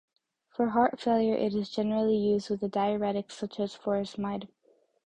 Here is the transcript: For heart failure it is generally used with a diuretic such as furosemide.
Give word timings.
For 0.49 0.69
heart 0.69 0.99
failure 0.99 1.35
it 1.35 1.53
is 1.53 1.69
generally 1.69 2.17
used 2.17 2.49
with 2.49 2.63
a 2.63 2.67
diuretic 2.67 3.29
such 3.29 3.59
as 3.59 3.75
furosemide. 3.77 4.47